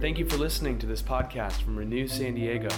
[0.00, 2.68] Thank you for listening to this podcast from Renew San Diego,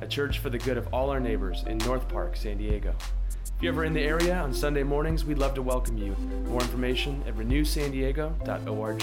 [0.00, 2.94] a church for the good of all our neighbors in North Park, San Diego.
[3.30, 6.14] If you're ever in the area on Sunday mornings, we'd love to welcome you.
[6.48, 9.02] More information at renewsandiego.org.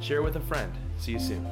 [0.00, 0.72] Share with a friend.
[0.98, 1.46] See you soon.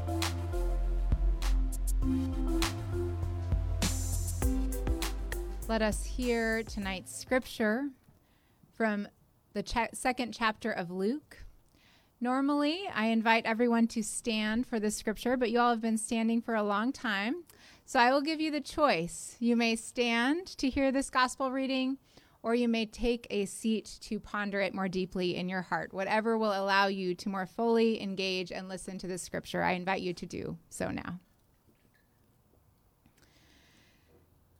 [5.67, 7.89] Let us hear tonight's scripture
[8.75, 9.09] from
[9.53, 11.39] the cha- second chapter of Luke.
[12.21, 16.43] Normally, I invite everyone to stand for the scripture, but you all have been standing
[16.43, 17.45] for a long time.
[17.85, 19.37] So I will give you the choice.
[19.39, 21.99] You may stand to hear this gospel reading,
[22.43, 25.95] or you may take a seat to ponder it more deeply in your heart.
[25.95, 30.03] Whatever will allow you to more fully engage and listen to the scripture, I invite
[30.03, 31.21] you to do so now.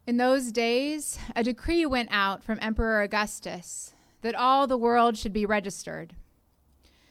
[0.07, 5.33] In those days, a decree went out from Emperor Augustus that all the world should
[5.33, 6.15] be registered.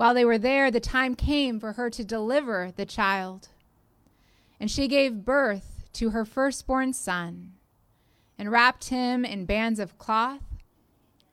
[0.00, 3.48] While they were there, the time came for her to deliver the child.
[4.58, 7.52] And she gave birth to her firstborn son,
[8.38, 10.40] and wrapped him in bands of cloth,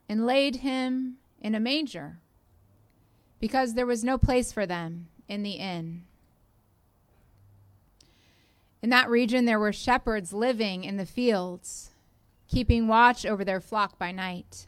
[0.10, 2.20] and laid him in a manger,
[3.40, 6.04] because there was no place for them in the inn.
[8.82, 11.92] In that region, there were shepherds living in the fields,
[12.50, 14.68] keeping watch over their flock by night.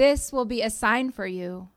[0.00, 1.68] This will be a sign for you.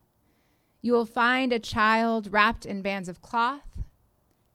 [0.80, 3.84] You will find a child wrapped in bands of cloth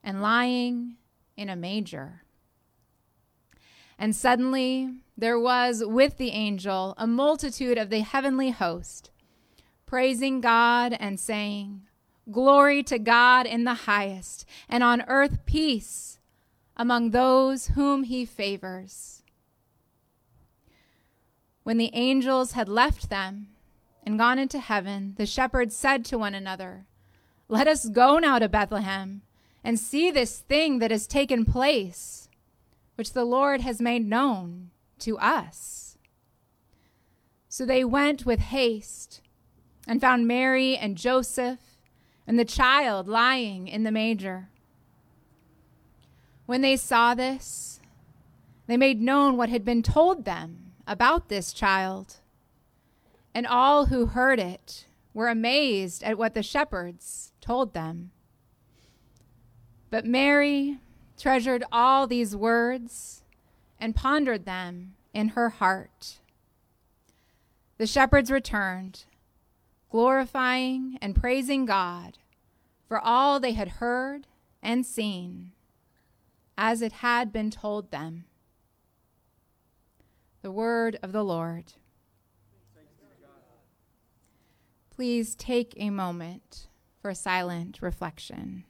[0.03, 0.95] and lying
[1.37, 2.23] in a manger.
[3.99, 9.11] And suddenly there was with the angel a multitude of the heavenly host,
[9.85, 11.83] praising God and saying,
[12.31, 16.17] Glory to God in the highest, and on earth peace
[16.75, 19.21] among those whom he favors.
[21.61, 23.49] When the angels had left them
[24.09, 26.87] and gone into heaven, the shepherds said to one another,
[27.47, 29.21] Let us go now to Bethlehem
[29.63, 32.27] and see this thing that has taken place,
[32.95, 34.71] which the Lord has made known
[35.01, 35.99] to us.
[37.49, 39.21] So they went with haste
[39.87, 41.59] and found Mary and Joseph
[42.25, 44.49] and the child lying in the manger.
[46.47, 47.79] When they saw this,
[48.65, 52.18] they made known what had been told them about this child.
[53.33, 58.11] And all who heard it were amazed at what the shepherds told them.
[59.89, 60.79] But Mary
[61.17, 63.23] treasured all these words
[63.79, 66.19] and pondered them in her heart.
[67.77, 69.05] The shepherds returned
[69.89, 72.17] glorifying and praising God
[72.87, 74.27] for all they had heard
[74.61, 75.51] and seen,
[76.57, 78.25] as it had been told them.
[80.41, 81.73] The word of the Lord.
[84.99, 86.67] Please take a moment
[87.01, 88.65] for silent reflection.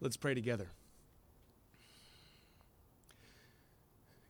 [0.00, 0.72] Let's pray together.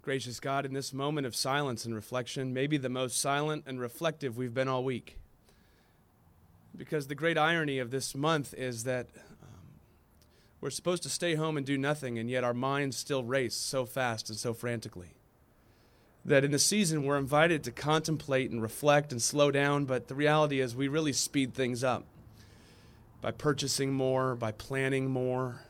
[0.02, 4.36] Gracious God, in this moment of silence and reflection, maybe the most silent and reflective
[4.36, 5.16] we've been all week.
[6.76, 9.06] Because the great irony of this month is that
[9.40, 9.78] um,
[10.60, 13.86] we're supposed to stay home and do nothing, and yet our minds still race so
[13.86, 15.14] fast and so frantically.
[16.24, 20.16] That in the season we're invited to contemplate and reflect and slow down, but the
[20.16, 22.06] reality is we really speed things up
[23.20, 25.60] by purchasing more, by planning more.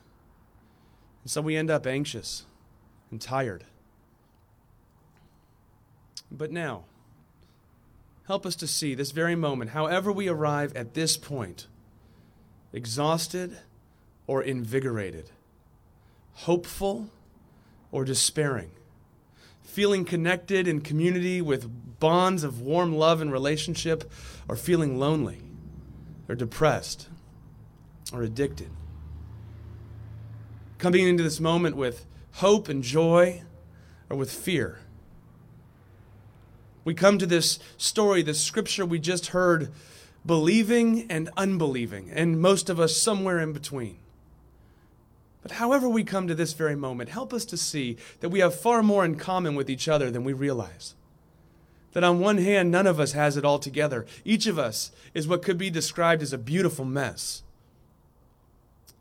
[1.23, 2.47] And so we end up anxious
[3.11, 3.65] and tired.
[6.35, 6.85] But now,
[8.27, 11.67] help us to see this very moment, however we arrive at this point,
[12.73, 13.59] exhausted
[14.27, 15.31] or invigorated,
[16.33, 17.11] hopeful
[17.91, 18.71] or despairing,
[19.61, 24.11] feeling connected in community with bonds of warm love and relationship,
[24.49, 25.43] or feeling lonely
[26.29, 27.09] or depressed
[28.11, 28.71] or addicted.
[30.79, 32.07] Coming into this moment with
[32.37, 33.43] hope and joy
[34.09, 34.82] or with fear.
[36.85, 39.71] We come to this story, this scripture we just heard,
[40.27, 43.99] believing and unbelieving, and most of us somewhere in between.
[45.43, 48.55] But however we come to this very moment, help us to see that we have
[48.55, 50.95] far more in common with each other than we realize.
[51.93, 54.07] That on one hand, none of us has it all together.
[54.25, 57.43] Each of us is what could be described as a beautiful mess.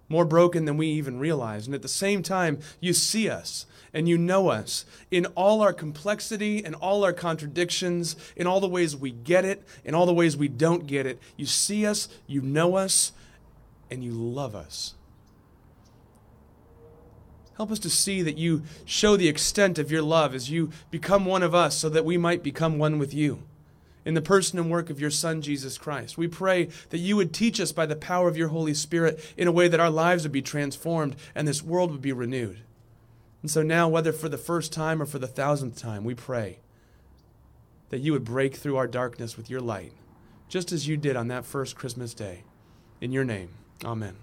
[0.09, 1.67] More broken than we even realize.
[1.67, 5.73] And at the same time, you see us and you know us in all our
[5.73, 10.13] complexity and all our contradictions, in all the ways we get it, in all the
[10.13, 11.19] ways we don't get it.
[11.35, 13.11] You see us, you know us,
[13.89, 14.95] and you love us.
[17.57, 21.25] Help us to see that you show the extent of your love as you become
[21.25, 23.43] one of us so that we might become one with you.
[24.03, 26.17] In the person and work of your Son, Jesus Christ.
[26.17, 29.47] We pray that you would teach us by the power of your Holy Spirit in
[29.47, 32.61] a way that our lives would be transformed and this world would be renewed.
[33.41, 36.59] And so now, whether for the first time or for the thousandth time, we pray
[37.89, 39.93] that you would break through our darkness with your light,
[40.47, 42.43] just as you did on that first Christmas day.
[42.99, 43.49] In your name,
[43.83, 44.15] amen.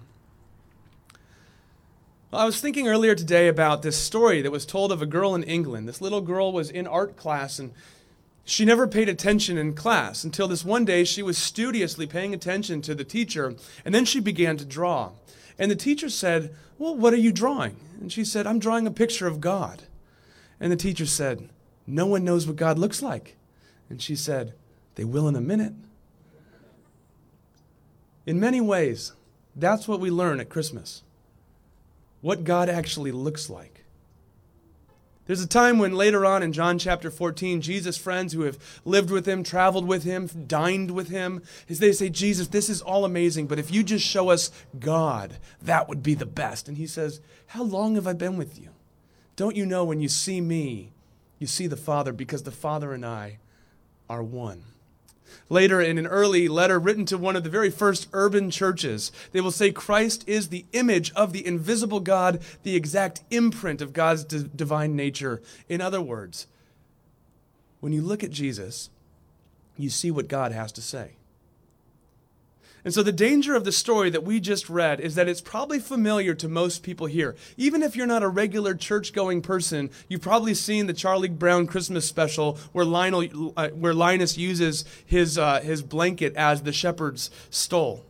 [2.31, 5.35] Well, I was thinking earlier today about this story that was told of a girl
[5.35, 5.87] in England.
[5.87, 7.73] This little girl was in art class and
[8.43, 12.81] she never paid attention in class until this one day she was studiously paying attention
[12.81, 13.55] to the teacher
[13.85, 15.11] and then she began to draw.
[15.57, 17.77] And the teacher said, Well, what are you drawing?
[17.99, 19.83] And she said, I'm drawing a picture of God.
[20.59, 21.49] And the teacher said,
[21.85, 23.35] No one knows what God looks like.
[23.89, 24.53] And she said,
[24.95, 25.73] They will in a minute.
[28.25, 29.13] In many ways,
[29.55, 31.03] that's what we learn at Christmas
[32.21, 33.78] what God actually looks like.
[35.29, 39.11] There's a time when later on in John chapter 14, Jesus' friends who have lived
[39.11, 43.05] with him, traveled with him, dined with him, as they say, Jesus, this is all
[43.05, 44.49] amazing, but if you just show us
[44.79, 46.67] God, that would be the best.
[46.67, 48.69] And he says, How long have I been with you?
[49.35, 50.93] Don't you know when you see me,
[51.37, 53.37] you see the Father, because the Father and I
[54.09, 54.63] are one.
[55.49, 59.41] Later, in an early letter written to one of the very first urban churches, they
[59.41, 64.23] will say Christ is the image of the invisible God, the exact imprint of God's
[64.23, 65.41] d- divine nature.
[65.67, 66.45] In other words,
[67.79, 68.91] when you look at Jesus,
[69.75, 71.13] you see what God has to say.
[72.85, 75.79] And so, the danger of the story that we just read is that it's probably
[75.79, 77.35] familiar to most people here.
[77.57, 81.67] Even if you're not a regular church going person, you've probably seen the Charlie Brown
[81.67, 87.29] Christmas special where, Lionel, uh, where Linus uses his, uh, his blanket as the shepherd's
[87.49, 88.05] stole.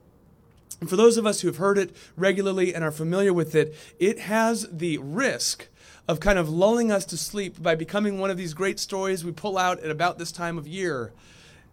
[0.80, 3.76] And for those of us who have heard it regularly and are familiar with it,
[4.00, 5.68] it has the risk
[6.08, 9.32] of kind of lulling us to sleep by becoming one of these great stories we
[9.32, 11.12] pull out at about this time of year,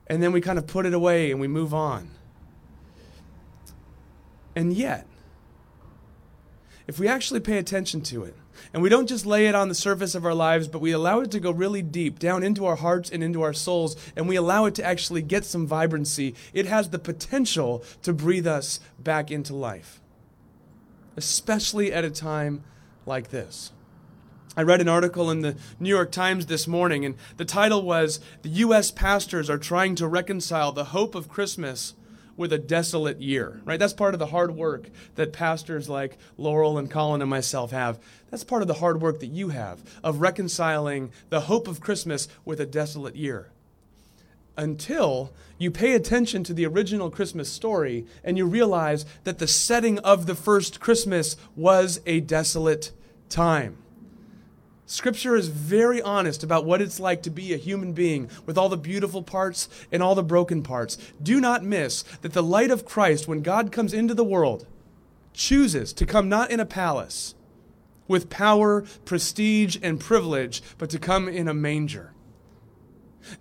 [0.09, 2.11] and then we kind of put it away and we move on.
[4.57, 5.07] And yet,
[6.87, 8.35] if we actually pay attention to it,
[8.73, 11.21] and we don't just lay it on the surface of our lives, but we allow
[11.21, 14.35] it to go really deep down into our hearts and into our souls, and we
[14.35, 19.31] allow it to actually get some vibrancy, it has the potential to breathe us back
[19.31, 20.01] into life,
[21.17, 22.65] especially at a time
[23.05, 23.73] like this.
[24.57, 28.21] I read an article in the New York Times this morning, and the title was
[28.41, 28.91] The U.S.
[28.91, 31.93] Pastors Are Trying to Reconcile the Hope of Christmas
[32.37, 33.79] with a desolate year, right?
[33.79, 37.99] That's part of the hard work that pastors like Laurel and Colin and myself have.
[38.31, 42.29] That's part of the hard work that you have of reconciling the hope of Christmas
[42.45, 43.51] with a desolate year.
[44.57, 49.99] Until you pay attention to the original Christmas story and you realize that the setting
[50.01, 52.93] of the first Christmas was a desolate
[53.29, 53.79] time.
[54.89, 58.69] Scripture is very honest about what it's like to be a human being with all
[58.69, 60.97] the beautiful parts and all the broken parts.
[61.21, 64.65] Do not miss that the light of Christ, when God comes into the world,
[65.33, 67.35] chooses to come not in a palace
[68.07, 72.13] with power, prestige, and privilege, but to come in a manger.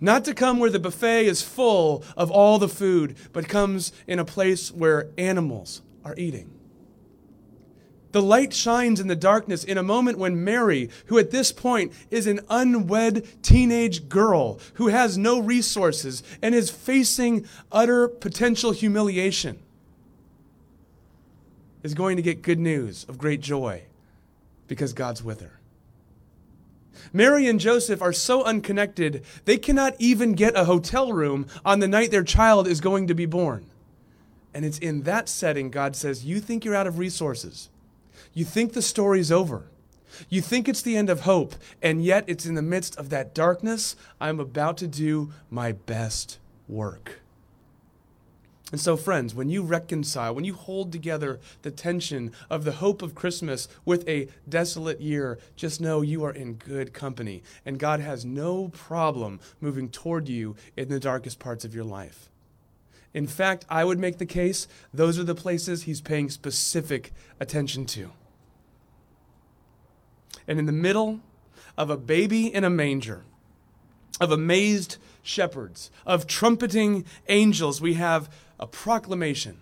[0.00, 4.18] Not to come where the buffet is full of all the food, but comes in
[4.18, 6.55] a place where animals are eating.
[8.16, 11.92] The light shines in the darkness in a moment when Mary, who at this point
[12.10, 19.58] is an unwed teenage girl who has no resources and is facing utter potential humiliation,
[21.82, 23.82] is going to get good news of great joy
[24.66, 25.60] because God's with her.
[27.12, 31.86] Mary and Joseph are so unconnected, they cannot even get a hotel room on the
[31.86, 33.66] night their child is going to be born.
[34.54, 37.68] And it's in that setting God says, You think you're out of resources.
[38.36, 39.64] You think the story's over.
[40.28, 41.54] You think it's the end of hope.
[41.80, 46.38] And yet, it's in the midst of that darkness, I'm about to do my best
[46.68, 47.20] work.
[48.72, 53.00] And so, friends, when you reconcile, when you hold together the tension of the hope
[53.00, 57.42] of Christmas with a desolate year, just know you are in good company.
[57.64, 62.28] And God has no problem moving toward you in the darkest parts of your life.
[63.14, 67.86] In fact, I would make the case those are the places He's paying specific attention
[67.86, 68.10] to.
[70.48, 71.20] And in the middle
[71.76, 73.24] of a baby in a manger,
[74.20, 79.58] of amazed shepherds, of trumpeting angels, we have a proclamation.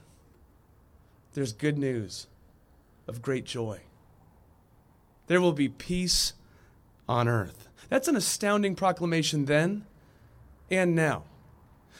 [1.32, 2.26] There's good news
[3.08, 3.80] of great joy.
[5.26, 6.34] There will be peace
[7.08, 7.68] on earth.
[7.88, 9.84] That's an astounding proclamation then
[10.70, 11.24] and now.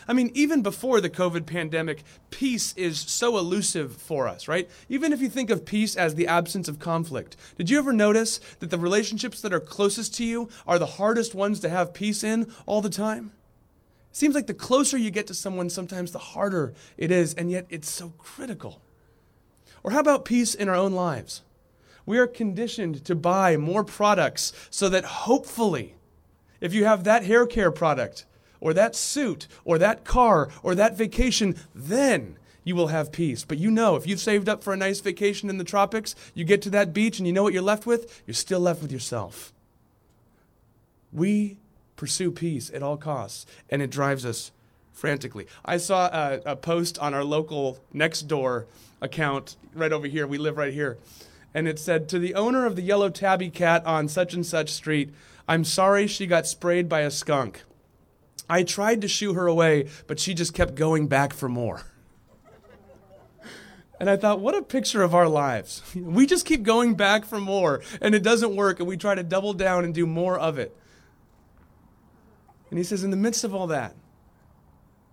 [0.07, 4.69] I mean, even before the COVID pandemic, peace is so elusive for us, right?
[4.89, 8.39] Even if you think of peace as the absence of conflict, did you ever notice
[8.59, 12.23] that the relationships that are closest to you are the hardest ones to have peace
[12.23, 13.33] in all the time?
[14.11, 17.51] It seems like the closer you get to someone, sometimes the harder it is, and
[17.51, 18.81] yet it's so critical.
[19.83, 21.43] Or how about peace in our own lives?
[22.07, 25.95] We are conditioned to buy more products so that hopefully,
[26.61, 28.27] if you have that hair care product,
[28.65, 33.45] or that suit or that car or that vacation, then you will have peace.
[33.45, 36.45] But you know, if you've saved up for a nice vacation in the tropics, you
[36.45, 38.23] get to that beach and you know what you're left with?
[38.27, 39.53] You're still left with yourself.
[41.13, 41.59] We
[41.97, 44.51] pursue peace at all costs, and it drives us
[44.95, 45.47] frantically.
[45.65, 48.67] I saw a, a post on our local next door
[49.03, 50.27] account right over here.
[50.27, 50.97] We live right here.
[51.53, 54.71] And it said, To the owner of the yellow tabby cat on such and such
[54.71, 55.13] street,
[55.47, 57.63] I'm sorry she got sprayed by a skunk.
[58.49, 61.83] I tried to shoo her away, but she just kept going back for more.
[64.01, 65.81] And I thought, what a picture of our lives.
[65.95, 69.23] We just keep going back for more, and it doesn't work, and we try to
[69.23, 70.77] double down and do more of it.
[72.71, 73.95] And he says, in the midst of all that,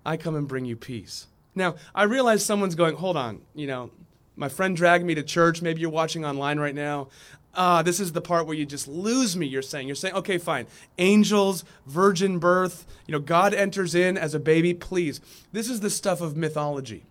[0.03, 1.27] I come and bring you peace.
[1.53, 3.91] Now, I realize someone's going, hold on, you know,
[4.35, 5.61] my friend dragged me to church.
[5.61, 7.09] Maybe you're watching online right now
[7.55, 9.87] ah, this is the part where you just lose me, you're saying.
[9.87, 10.67] You're saying, okay, fine.
[10.97, 14.73] Angels, virgin birth, you know, God enters in as a baby.
[14.73, 15.21] Please.
[15.51, 17.03] This is the stuff of mythology.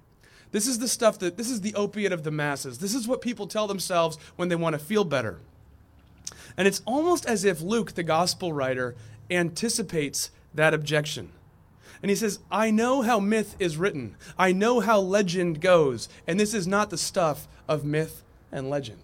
[0.53, 2.79] This is the stuff that, this is the opiate of the masses.
[2.79, 5.39] This is what people tell themselves when they want to feel better.
[6.57, 8.97] And it's almost as if Luke, the gospel writer,
[9.31, 11.31] anticipates that objection.
[12.03, 14.17] And he says, I know how myth is written.
[14.39, 16.09] I know how legend goes.
[16.27, 19.03] And this is not the stuff of myth and legend.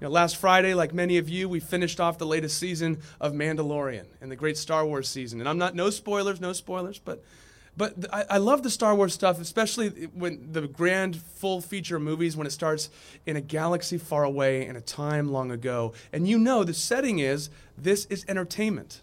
[0.00, 3.34] You know, last Friday, like many of you, we finished off the latest season of
[3.34, 5.40] Mandalorian and the great Star Wars season.
[5.40, 7.22] And I'm not, no spoilers, no spoilers, but,
[7.76, 12.34] but I, I love the Star Wars stuff, especially when the grand full feature movies,
[12.34, 12.88] when it starts
[13.26, 15.92] in a galaxy far away in a time long ago.
[16.14, 19.02] And you know the setting is this is entertainment,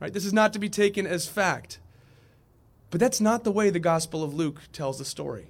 [0.00, 0.12] right?
[0.12, 1.78] This is not to be taken as fact.
[2.90, 5.48] But that's not the way the Gospel of Luke tells the story.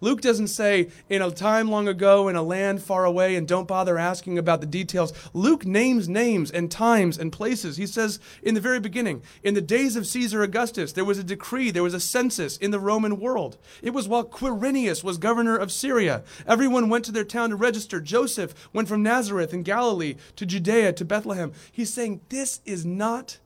[0.00, 3.68] Luke doesn't say, in a time long ago, in a land far away, and don't
[3.68, 5.12] bother asking about the details.
[5.32, 7.76] Luke names names and times and places.
[7.76, 11.24] He says in the very beginning, in the days of Caesar Augustus, there was a
[11.24, 13.56] decree, there was a census in the Roman world.
[13.82, 16.22] It was while Quirinius was governor of Syria.
[16.46, 18.00] Everyone went to their town to register.
[18.00, 21.52] Joseph went from Nazareth in Galilee to Judea to Bethlehem.
[21.72, 23.38] He's saying, this is not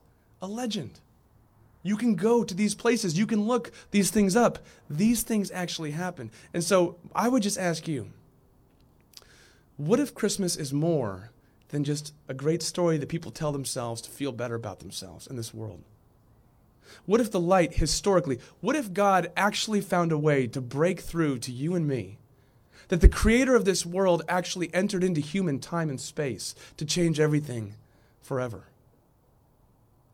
[0.43, 1.01] a legend.
[1.89, 3.19] You can go to these places.
[3.19, 4.59] You can look these things up.
[4.91, 6.31] These things actually happen.
[6.53, 8.11] And so I would just ask you
[9.79, 11.31] what if Christmas is more
[11.71, 15.37] than just a great story that people tell themselves to feel better about themselves in
[15.37, 15.83] this world?
[17.07, 21.39] What if the light, historically, what if God actually found a way to break through
[21.39, 22.19] to you and me?
[22.89, 27.19] That the creator of this world actually entered into human time and space to change
[27.19, 27.77] everything
[28.21, 28.65] forever.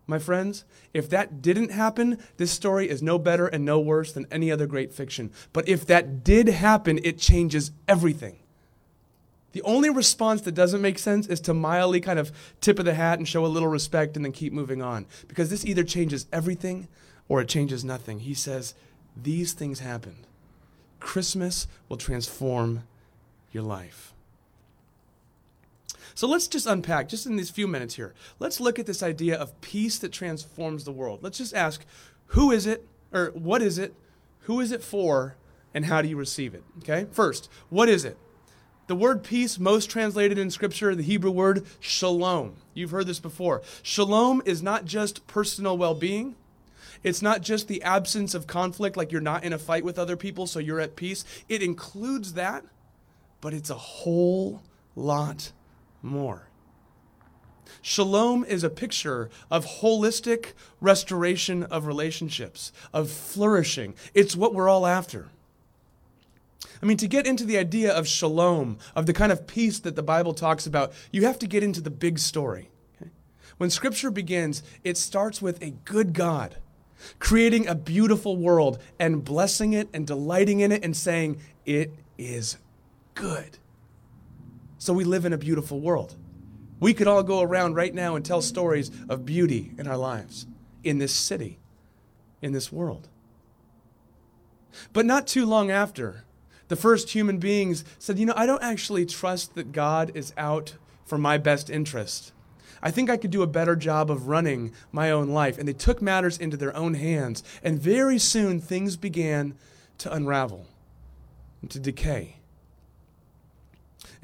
[0.07, 4.27] My friends, if that didn't happen, this story is no better and no worse than
[4.31, 5.31] any other great fiction.
[5.53, 8.39] But if that did happen, it changes everything.
[9.53, 12.95] The only response that doesn't make sense is to mildly kind of tip of the
[12.95, 15.07] hat and show a little respect and then keep moving on.
[15.29, 16.89] Because this either changes everything
[17.29, 18.21] or it changes nothing.
[18.21, 18.75] He says,
[19.17, 20.27] These things happened.
[21.01, 22.83] Christmas will transform
[23.53, 24.14] your life.
[26.15, 29.37] So let's just unpack, just in these few minutes here, let's look at this idea
[29.37, 31.23] of peace that transforms the world.
[31.23, 31.85] Let's just ask
[32.29, 33.95] who is it, or what is it,
[34.41, 35.37] who is it for,
[35.73, 36.63] and how do you receive it?
[36.79, 37.07] Okay?
[37.11, 38.19] First, what is it?
[38.87, 42.57] The word peace, most translated in Scripture, the Hebrew word shalom.
[42.75, 43.63] You've heard this before.
[43.83, 46.37] Shalom is not just personal well being,
[47.03, 50.17] it's not just the absence of conflict, like you're not in a fight with other
[50.17, 51.25] people, so you're at peace.
[51.49, 52.65] It includes that,
[53.41, 54.63] but it's a whole
[54.97, 55.53] lot
[56.05, 56.49] more.
[57.83, 63.95] Shalom is a picture of holistic restoration of relationships, of flourishing.
[64.15, 65.29] It's what we're all after.
[66.83, 69.97] I mean, to get into the idea of shalom, of the kind of peace that
[69.97, 72.71] the Bible talks about, you have to get into the big story.
[72.97, 73.11] Okay?
[73.57, 76.57] When Scripture begins, it starts with a good God
[77.19, 82.59] creating a beautiful world and blessing it and delighting in it and saying, It is
[83.15, 83.59] good.
[84.85, 86.15] So we live in a beautiful world.
[86.79, 90.45] We could all go around right now and tell stories of beauty in our lives,
[90.83, 91.59] in this city,
[92.43, 93.09] in this world.
[94.93, 96.25] But not too long after,
[96.69, 100.75] the first human beings said, You know, I don't actually trust that God is out
[101.07, 102.33] for my best interest.
[102.83, 105.57] I think I could do a better job of running my own life.
[105.57, 107.43] And they took matters into their own hands.
[107.63, 109.55] And very soon things began
[109.97, 110.67] to unravel
[111.63, 112.37] and to decay.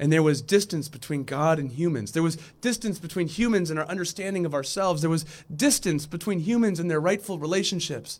[0.01, 2.11] And there was distance between God and humans.
[2.11, 5.01] There was distance between humans and our understanding of ourselves.
[5.01, 8.19] There was distance between humans and their rightful relationships.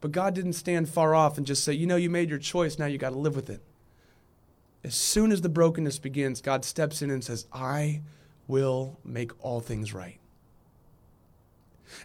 [0.00, 2.78] But God didn't stand far off and just say, you know, you made your choice,
[2.78, 3.60] now you got to live with it.
[4.82, 8.00] As soon as the brokenness begins, God steps in and says, I
[8.48, 10.18] will make all things right.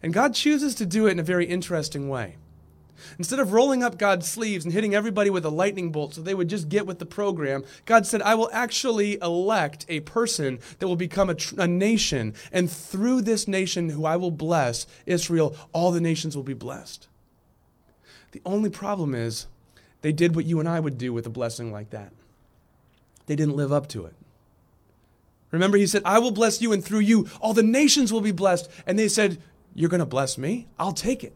[0.03, 2.35] And God chooses to do it in a very interesting way.
[3.17, 6.33] Instead of rolling up God's sleeves and hitting everybody with a lightning bolt so they
[6.33, 10.87] would just get with the program, God said, I will actually elect a person that
[10.87, 12.33] will become a, tr- a, nation.
[12.51, 17.07] And through this nation, who I will bless, Israel, all the nations will be blessed.
[18.31, 19.47] The only problem is
[20.01, 22.11] they did what you and I would do with a blessing like that.
[23.25, 24.15] They didn't live up to it.
[25.51, 28.31] Remember, he said, I will bless you, and through you, all the nations will be
[28.31, 28.69] blessed.
[28.85, 29.41] And they said,
[29.73, 30.67] You're going to bless me?
[30.77, 31.33] I'll take it.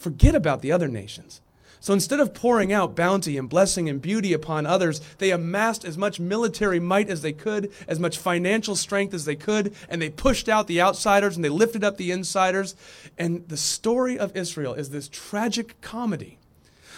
[0.00, 1.42] Forget about the other nations.
[1.78, 5.98] So instead of pouring out bounty and blessing and beauty upon others, they amassed as
[5.98, 10.08] much military might as they could, as much financial strength as they could, and they
[10.08, 12.74] pushed out the outsiders and they lifted up the insiders.
[13.18, 16.38] And the story of Israel is this tragic comedy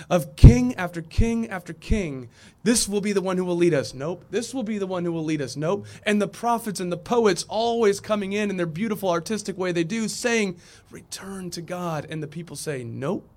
[0.09, 2.29] of king after king after king.
[2.63, 3.95] This will be the one who will lead us.
[3.95, 4.25] Nope.
[4.31, 5.57] This will be the one who will lead us.
[5.57, 5.87] Nope.
[6.05, 9.85] And the prophets and the poets always coming in in their beautiful artistic way they
[9.85, 10.57] do, saying,
[10.91, 12.07] Return to God.
[12.09, 13.29] And the people say, Nope.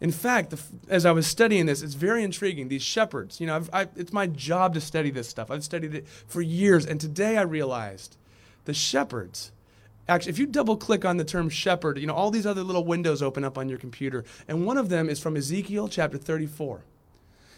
[0.00, 0.54] In fact,
[0.88, 2.68] as I was studying this, it's very intriguing.
[2.68, 5.50] These shepherds, you know, I, it's my job to study this stuff.
[5.50, 8.16] I've studied it for years, and today I realized
[8.66, 9.52] the shepherds.
[10.08, 12.84] Actually, if you double click on the term shepherd, you know, all these other little
[12.84, 16.82] windows open up on your computer, and one of them is from Ezekiel chapter 34.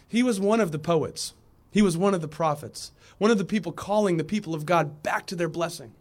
[0.07, 1.33] He was one of the poets,
[1.71, 5.03] he was one of the prophets, one of the people calling the people of God
[5.03, 5.93] back to their blessing.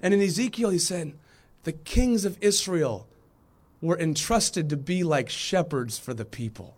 [0.00, 1.14] And in Ezekiel, he said,
[1.64, 3.08] The kings of Israel
[3.80, 6.76] were entrusted to be like shepherds for the people.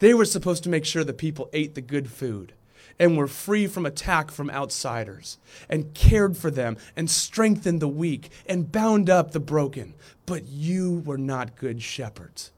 [0.00, 2.52] They were supposed to make sure the people ate the good food
[2.98, 5.38] and were free from attack from outsiders
[5.68, 9.94] and cared for them and strengthened the weak and bound up the broken.
[10.26, 12.50] But you were not good shepherds.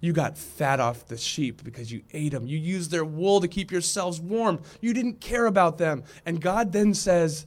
[0.00, 2.46] You got fat off the sheep because you ate them.
[2.46, 4.60] You used their wool to keep yourselves warm.
[4.80, 6.04] You didn't care about them.
[6.26, 7.46] And God then says,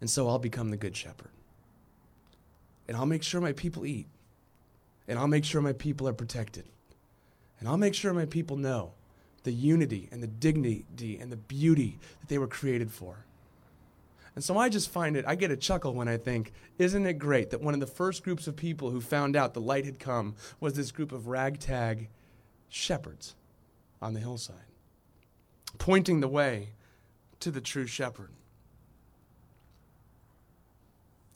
[0.00, 1.30] And so I'll become the good shepherd
[2.88, 4.06] and I'll make sure my people eat,
[5.06, 6.64] and I'll make sure my people are protected,
[7.60, 8.92] and I'll make sure my people know
[9.48, 13.24] the unity and the dignity and the beauty that they were created for.
[14.34, 17.14] And so I just find it, I get a chuckle when I think, isn't it
[17.14, 19.98] great that one of the first groups of people who found out the light had
[19.98, 22.08] come was this group of ragtag
[22.68, 23.34] shepherds
[24.00, 24.54] on the hillside,
[25.78, 26.68] pointing the way
[27.40, 28.30] to the true shepherd.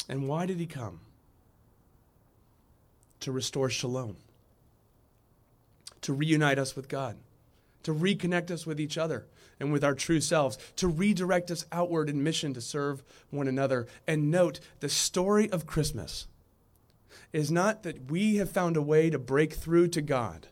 [0.08, 1.00] And why did he come?
[3.22, 4.16] to restore shalom,
[6.02, 7.16] to reunite us with God,
[7.82, 9.26] to reconnect us with each other
[9.60, 13.86] and with our true selves, to redirect us outward in mission to serve one another.
[14.06, 16.26] And note the story of Christmas
[17.32, 20.48] is not that we have found a way to break through to God,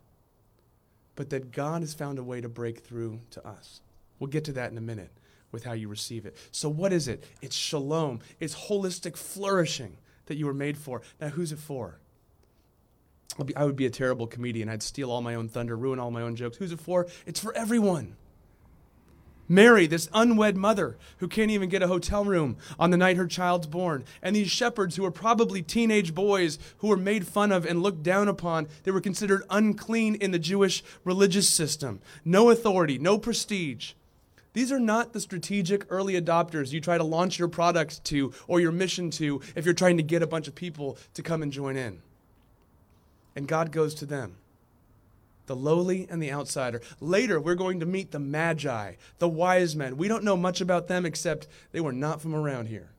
[1.16, 3.80] but that God has found a way to break through to us.
[4.18, 5.10] We'll get to that in a minute
[5.52, 6.36] with how you receive it.
[6.52, 7.24] So, what is it?
[7.42, 11.02] It's shalom, it's holistic flourishing that you were made for.
[11.20, 11.98] Now, who's it for?
[13.34, 14.68] Be, I would be a terrible comedian.
[14.68, 16.56] I'd steal all my own thunder, ruin all my own jokes.
[16.56, 17.06] Who's it for?
[17.26, 18.16] It's for everyone.
[19.50, 23.26] Mary, this unwed mother who can't even get a hotel room on the night her
[23.26, 27.66] child's born, and these shepherds who are probably teenage boys who were made fun of
[27.66, 28.68] and looked down upon.
[28.84, 32.00] They were considered unclean in the Jewish religious system.
[32.24, 33.94] No authority, no prestige.
[34.52, 38.60] These are not the strategic early adopters you try to launch your product to or
[38.60, 41.50] your mission to if you're trying to get a bunch of people to come and
[41.50, 42.02] join in.
[43.40, 44.36] And God goes to them
[45.46, 46.82] the lowly and the outsider.
[47.00, 49.96] Later, we're going to meet the Magi, the wise men.
[49.96, 52.90] We don't know much about them except they were not from around here.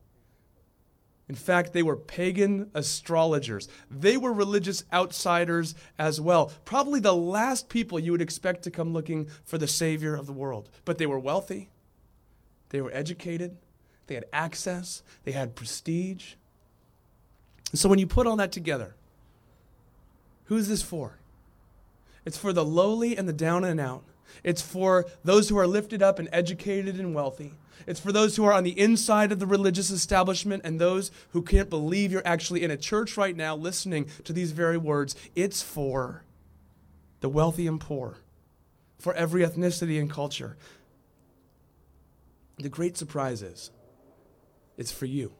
[1.29, 3.67] In fact, they were pagan astrologers.
[3.91, 6.51] They were religious outsiders as well.
[6.65, 10.33] Probably the last people you would expect to come looking for the Savior of the
[10.33, 10.71] world.
[10.85, 11.69] But they were wealthy,
[12.69, 13.57] they were educated,
[14.07, 16.33] they had access, they had prestige.
[17.69, 18.95] And so when you put all that together,
[20.51, 21.17] who is this for?
[22.25, 24.03] It's for the lowly and the down and out.
[24.43, 27.53] It's for those who are lifted up and educated and wealthy.
[27.87, 31.41] It's for those who are on the inside of the religious establishment and those who
[31.41, 35.15] can't believe you're actually in a church right now listening to these very words.
[35.37, 36.25] It's for
[37.21, 38.17] the wealthy and poor,
[38.99, 40.57] for every ethnicity and culture.
[42.57, 43.71] The great surprise is
[44.75, 45.31] it's for you,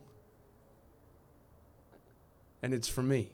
[2.61, 3.33] and it's for me.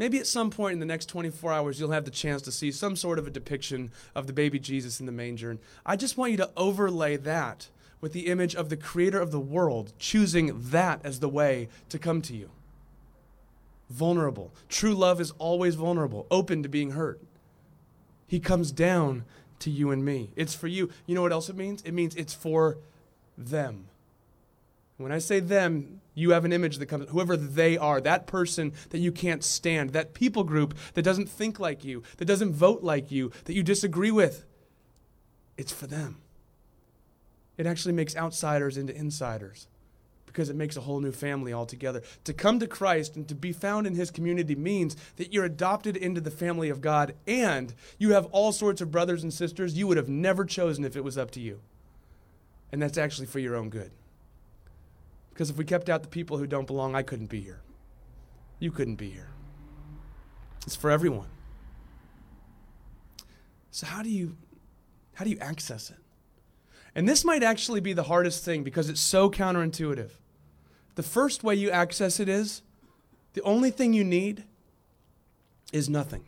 [0.00, 2.72] Maybe at some point in the next 24 hours, you'll have the chance to see
[2.72, 5.50] some sort of a depiction of the baby Jesus in the manger.
[5.50, 7.68] And I just want you to overlay that
[8.00, 11.98] with the image of the creator of the world, choosing that as the way to
[11.98, 12.48] come to you.
[13.90, 14.54] Vulnerable.
[14.70, 17.20] True love is always vulnerable, open to being hurt.
[18.26, 19.26] He comes down
[19.58, 20.30] to you and me.
[20.34, 20.88] It's for you.
[21.04, 21.82] You know what else it means?
[21.82, 22.78] It means it's for
[23.36, 23.84] them.
[25.00, 28.74] When I say them, you have an image that comes, whoever they are, that person
[28.90, 32.82] that you can't stand, that people group that doesn't think like you, that doesn't vote
[32.82, 34.44] like you, that you disagree with.
[35.56, 36.18] It's for them.
[37.56, 39.68] It actually makes outsiders into insiders
[40.26, 42.02] because it makes a whole new family altogether.
[42.24, 45.96] To come to Christ and to be found in his community means that you're adopted
[45.96, 49.86] into the family of God and you have all sorts of brothers and sisters you
[49.86, 51.60] would have never chosen if it was up to you.
[52.70, 53.90] And that's actually for your own good.
[55.40, 57.62] Because if we kept out the people who don't belong, I couldn't be here.
[58.58, 59.30] You couldn't be here.
[60.66, 61.28] It's for everyone.
[63.70, 64.36] So how do you
[65.14, 65.96] how do you access it?
[66.94, 70.10] And this might actually be the hardest thing because it's so counterintuitive.
[70.96, 72.60] The first way you access it is
[73.32, 74.44] the only thing you need
[75.72, 76.26] is nothing.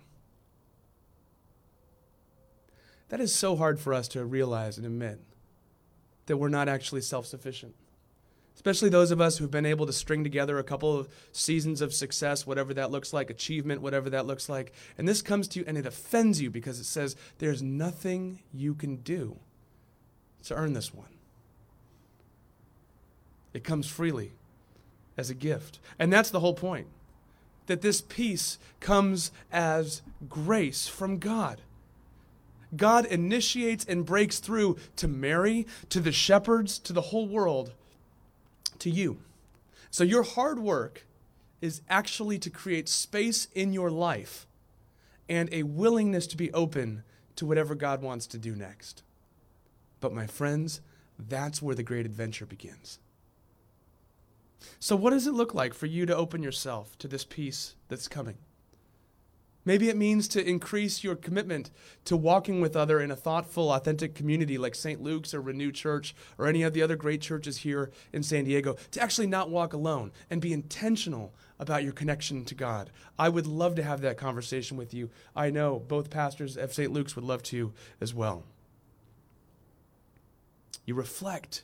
[3.11, 5.21] That is so hard for us to realize and admit
[6.25, 7.75] that we're not actually self sufficient
[8.55, 11.93] especially those of us who've been able to string together a couple of seasons of
[11.93, 14.73] success, whatever that looks like, achievement, whatever that looks like.
[14.99, 18.75] And this comes to you and it offends you because it says there's nothing you
[18.75, 19.39] can do
[20.45, 21.09] to earn this one.
[23.53, 24.33] It comes freely
[25.17, 25.79] as a gift.
[25.99, 26.87] And that's the whole point
[27.67, 31.61] that this peace comes as grace from God.
[32.75, 37.73] God initiates and breaks through to Mary, to the shepherds, to the whole world
[38.83, 39.19] to you.
[39.91, 41.07] So your hard work
[41.61, 44.47] is actually to create space in your life
[45.29, 47.05] and a willingness to be open
[47.37, 49.03] to whatever God wants to do next.
[50.01, 50.81] But my friends,
[51.19, 52.99] that's where the great adventure begins.
[54.79, 58.09] So, what does it look like for you to open yourself to this peace that's
[58.09, 58.39] coming?
[59.65, 61.71] Maybe it means to increase your commitment
[62.07, 65.01] to walking with other in a thoughtful, authentic community like St.
[65.01, 68.77] Luke's or Renew Church or any of the other great churches here in San Diego,
[68.91, 72.91] to actually not walk alone and be intentional about your connection to God.
[73.17, 75.11] I would love to have that conversation with you.
[75.37, 76.93] I know both pastors of St.
[76.93, 78.43] Luke's would love to as well.
[80.85, 81.63] You reflect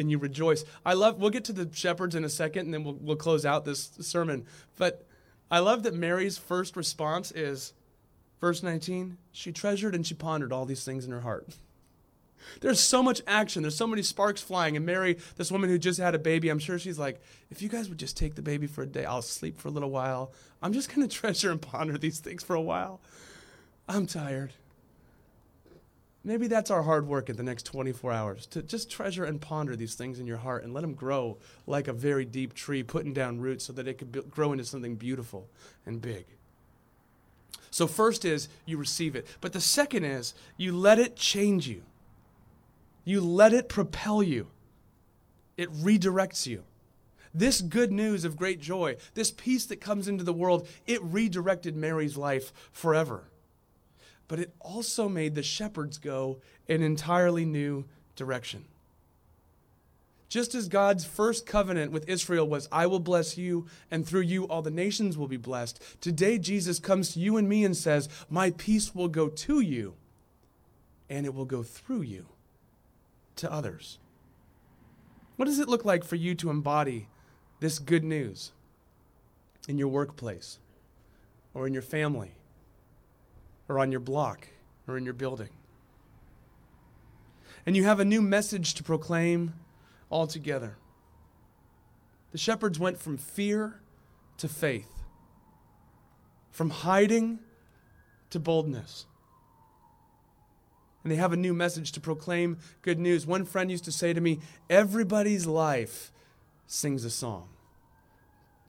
[0.00, 0.64] and you rejoice.
[0.84, 3.46] I love, we'll get to the shepherds in a second and then we'll, we'll close
[3.46, 4.46] out this sermon.
[4.76, 5.06] But
[5.50, 7.72] I love that Mary's first response is
[8.40, 11.48] verse 19 she treasured and she pondered all these things in her heart.
[12.60, 13.62] There's so much action.
[13.62, 14.76] There's so many sparks flying.
[14.76, 17.68] And Mary, this woman who just had a baby, I'm sure she's like, if you
[17.68, 20.32] guys would just take the baby for a day, I'll sleep for a little while.
[20.62, 23.00] I'm just going to treasure and ponder these things for a while.
[23.88, 24.52] I'm tired.
[26.22, 29.74] Maybe that's our hard work in the next 24 hours to just treasure and ponder
[29.74, 33.14] these things in your heart and let them grow like a very deep tree, putting
[33.14, 35.48] down roots so that it could grow into something beautiful
[35.86, 36.26] and big.
[37.70, 41.82] So, first is you receive it, but the second is you let it change you,
[43.04, 44.48] you let it propel you,
[45.56, 46.64] it redirects you.
[47.32, 51.76] This good news of great joy, this peace that comes into the world, it redirected
[51.76, 53.29] Mary's life forever.
[54.30, 56.38] But it also made the shepherds go
[56.68, 58.64] an entirely new direction.
[60.28, 64.44] Just as God's first covenant with Israel was, I will bless you, and through you
[64.44, 68.08] all the nations will be blessed, today Jesus comes to you and me and says,
[68.30, 69.94] My peace will go to you,
[71.08, 72.26] and it will go through you
[73.34, 73.98] to others.
[75.34, 77.08] What does it look like for you to embody
[77.58, 78.52] this good news
[79.66, 80.60] in your workplace,
[81.52, 82.34] or in your family,
[83.70, 84.48] or on your block,
[84.88, 85.48] or in your building?
[87.64, 89.54] And you have a new message to proclaim
[90.10, 90.76] altogether.
[92.32, 93.80] The shepherds went from fear
[94.38, 94.90] to faith,
[96.50, 97.38] from hiding
[98.30, 99.06] to boldness.
[101.04, 103.24] And they have a new message to proclaim good news.
[103.24, 106.10] One friend used to say to me, Everybody's life
[106.66, 107.48] sings a song.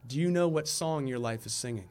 [0.06, 1.88] Do you know what song your life is singing?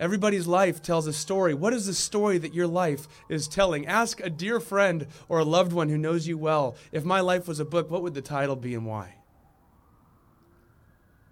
[0.00, 1.54] Everybody's life tells a story.
[1.54, 3.86] What is the story that your life is telling?
[3.86, 7.48] Ask a dear friend or a loved one who knows you well if my life
[7.48, 9.14] was a book, what would the title be and why?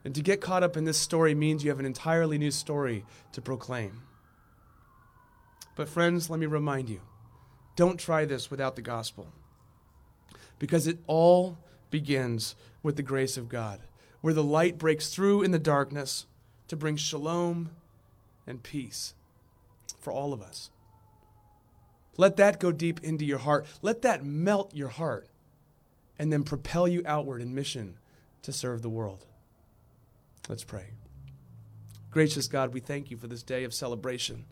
[0.04, 3.04] And to get caught up in this story means you have an entirely new story
[3.32, 4.02] to proclaim.
[5.74, 7.00] But, friends, let me remind you
[7.74, 9.26] don't try this without the gospel.
[10.58, 11.58] Because it all
[11.90, 13.80] begins with the grace of God,
[14.20, 16.26] where the light breaks through in the darkness
[16.68, 17.70] to bring shalom
[18.46, 19.14] and peace
[19.98, 20.70] for all of us.
[22.16, 23.66] Let that go deep into your heart.
[23.82, 25.28] Let that melt your heart
[26.18, 27.98] and then propel you outward in mission
[28.42, 29.26] to serve the world.
[30.48, 30.90] Let's pray.
[32.10, 34.46] Gracious God, we thank you for this day of celebration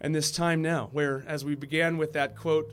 [0.00, 2.70] and this time now, where, as we began with that quote,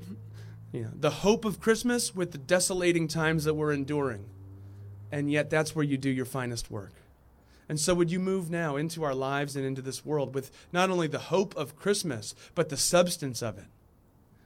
[0.73, 4.25] you know, the hope of Christmas with the desolating times that we're enduring.
[5.13, 6.91] And yet, that's where you do your finest work.
[7.71, 10.89] And so, would you move now into our lives and into this world with not
[10.89, 13.67] only the hope of Christmas, but the substance of it,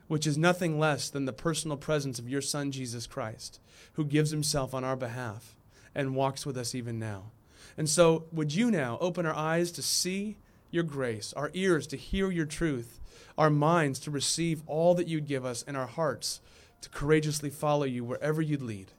[0.08, 3.60] which is nothing less than the personal presence of your Son, Jesus Christ,
[3.94, 5.56] who gives himself on our behalf
[5.96, 7.32] and walks with us even now.
[7.76, 10.38] And so, would you now open our eyes to see
[10.70, 13.00] your grace, our ears to hear your truth,
[13.40, 16.42] our minds to receive all that you'd give us, and our hearts
[16.82, 18.92] to courageously follow you wherever you'd lead?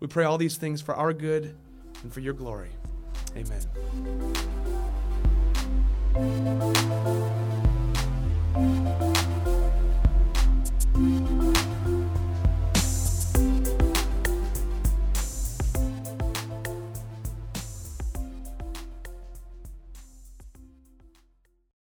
[0.00, 1.54] We pray all these things for our good
[2.02, 2.70] and for your glory.
[3.36, 3.60] Amen.